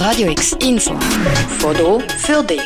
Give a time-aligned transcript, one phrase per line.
[0.00, 0.98] Radio X Info.
[1.58, 2.62] Foto für dich.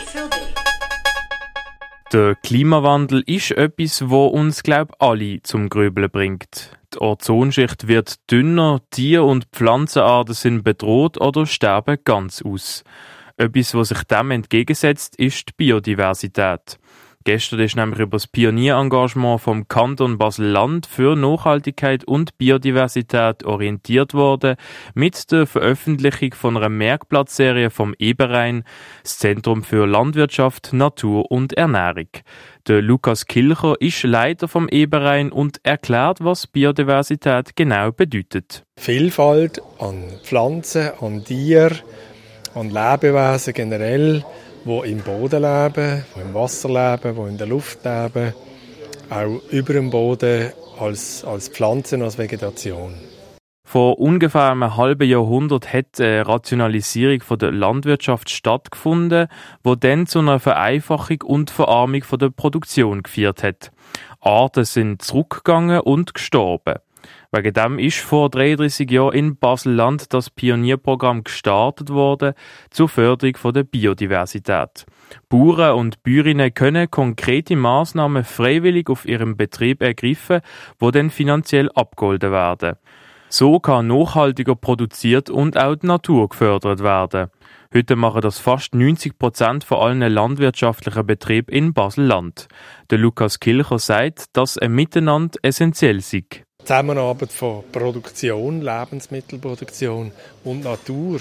[2.12, 6.78] Der Klimawandel ist etwas, wo uns, glaub alle zum Grübeln bringt.
[6.94, 12.84] Die Ozonschicht wird dünner, Tier- und Pflanzenarten sind bedroht oder sterben ganz aus.
[13.36, 16.78] Etwas, was sich dem entgegensetzt, ist die Biodiversität.
[17.26, 24.56] Gestern ist nämlich über das Pionierengagement vom Kanton Basel-Land für Nachhaltigkeit und Biodiversität orientiert worden
[24.92, 28.62] mit der Veröffentlichung von einer Merkblattserie vom Eberein,
[29.02, 32.08] das Zentrum für Landwirtschaft, Natur und Ernährung.
[32.68, 38.64] Der Lukas Kilcher ist Leiter vom Eberein und erklärt, was Biodiversität genau bedeutet.
[38.76, 41.78] Vielfalt an Pflanzen, an Tieren,
[42.54, 44.24] an Lebewesen generell
[44.64, 48.34] die im Boden leben, die im Wasser leben, die in der Luft leben,
[49.10, 52.94] auch über dem Boden als, als Pflanzen, als Vegetation.
[53.66, 59.26] Vor ungefähr einem halben Jahrhundert hat eine Rationalisierung der Landwirtschaft stattgefunden,
[59.64, 63.72] wo dann zu einer Vereinfachung und Verarmung der Produktion geführt hat.
[64.20, 66.76] Arten sind zurückgegangen und gestorben.
[67.34, 72.34] Wegen dem ist vor 33 Jahren in Basel-Land das Pionierprogramm gestartet worden
[72.70, 74.86] zur Förderung der Biodiversität.
[75.28, 80.42] Bauern und Bäuerinnen können konkrete Maßnahmen freiwillig auf ihrem Betrieb ergreifen,
[80.78, 82.76] wo dann finanziell abgeholten werden.
[83.28, 87.30] So kann nachhaltiger produziert und auch die Natur gefördert werden.
[87.74, 92.46] Heute machen das fast 90 Prozent von allen landwirtschaftlichen Betrieben in Basel-Land.
[92.90, 96.43] Der Lukas Kilcher sagt, dass ein Miteinander essentiell sei.
[96.64, 100.12] Zusammenarbeit von Produktion, Lebensmittelproduktion
[100.44, 101.20] und Natur,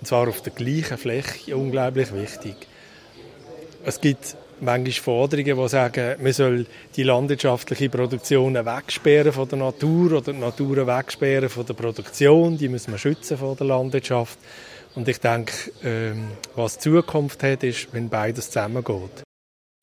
[0.00, 2.56] und zwar auf der gleichen Fläche, unglaublich wichtig.
[3.84, 10.12] Es gibt manchmal Forderungen, die sagen, man soll die landwirtschaftliche Produktion wegsperren von der Natur
[10.12, 12.58] oder die Natur wegsperren von der Produktion.
[12.58, 14.38] Die müssen wir schützen von der Landwirtschaft.
[14.94, 19.22] Und ich denke, ähm, was Zukunft hat, ist, wenn beides zusammengeht.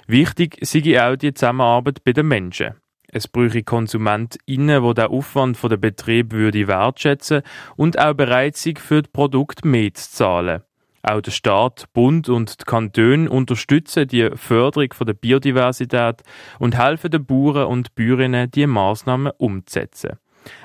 [0.08, 2.76] Wichtig sei auch die Zusammenarbeit bei den Menschen.
[3.12, 7.42] Es bräuchte KonsumentInnen, die den Aufwand von der Betrieb würde wertschätzen
[7.76, 10.62] und auch bereit sind, für das Produkt mehr zu zahlen.
[11.02, 16.22] Auch der Staat, Bund und die Kantone unterstützen die Förderung der Biodiversität
[16.60, 20.20] und helfen den Bauern und Bäuerinnen, diese Maßnahmen umzusetzen.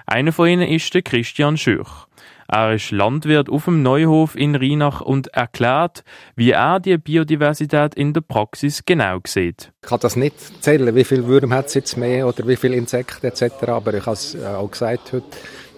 [0.07, 2.07] Einer von ihnen ist der Christian Schürch.
[2.49, 6.05] Er ist Landwirt auf dem Neuhof in Rheinach und erklärt,
[6.37, 9.73] wie er die Biodiversität in der Praxis genau sieht.
[9.83, 12.77] Ich kann das nicht zählen, wie viel Würm hat es jetzt mehr oder wie viele
[12.77, 13.69] Insekten etc.
[13.69, 15.27] Aber ich habe es äh, auch gesagt heute,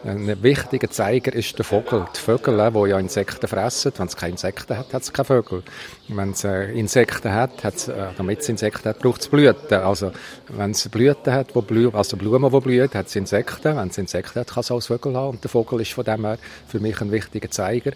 [0.09, 2.07] ein wichtiger Zeiger ist der Vogel.
[2.15, 3.93] Die Vögel, die äh, ja Insekten fressen.
[3.97, 5.63] Wenn es keine Insekten hat, hat es keine Vögel.
[6.09, 9.79] Wenn es äh, Insekten hat, hat's, äh, damit es Insekten hat, braucht es Blüten.
[9.79, 10.13] Also,
[10.49, 13.77] wenn es Blüten hat, wo blühen, also Blumen, die blühen, hat es Insekten.
[13.77, 15.31] Wenn es Insekten hat, kann es auch Vögel haben.
[15.37, 16.39] Und der Vogel ist von dem her
[16.69, 17.93] für mich ein wichtiger Zeiger.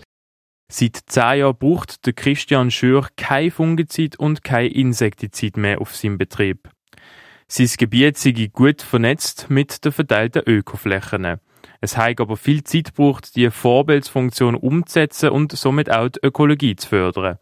[0.72, 6.16] Seit zehn Jahren braucht der Christian Schür kein Fungizid und kein Insektizid mehr auf seinem
[6.16, 6.68] Betrieb.
[7.48, 11.40] Sein Gebiet sei gut vernetzt mit den verteilten Ökoflächen.
[11.80, 16.88] Es hat aber viel Zeit gebraucht, die Vorbildsfunktion umzusetzen und somit auch die Ökologie zu
[16.88, 17.38] fördern.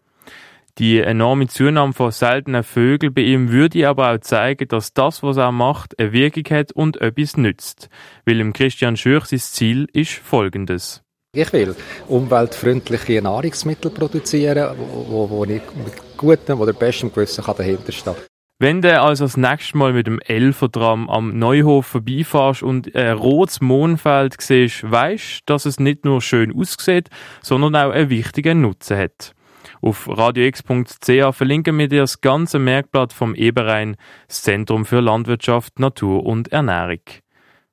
[0.78, 5.36] Die enorme Zunahme von seltenen Vögeln bei ihm würde aber auch zeigen, dass das, was
[5.36, 7.88] er macht, eine Wirkung hat und etwas nützt.
[8.24, 11.02] Weil im Christian Schürch sein Ziel ist folgendes.
[11.34, 11.74] Ich will
[12.06, 18.27] umweltfreundliche Nahrungsmittel produzieren, wo, wo ich mit gutem oder bestem Gewissen dahinter stehen kann.
[18.60, 23.60] Wenn du also das nächste Mal mit dem Elfertram am Neuhof vorbeifährst und ein rotes
[23.60, 27.08] Mondfeld siehst, weisst, dass es nicht nur schön aussieht,
[27.40, 29.32] sondern auch einen wichtigen Nutzen hat.
[29.80, 36.26] Auf radiox.ch verlinken wir dir das ganze Merkblatt vom Eberein, das Zentrum für Landwirtschaft, Natur
[36.26, 37.02] und Ernährung.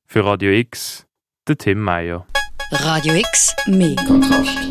[0.05, 1.07] Für Radio X,
[1.47, 2.27] der Tim Meyer.
[2.71, 4.69] Radio X, mehr Kontrast.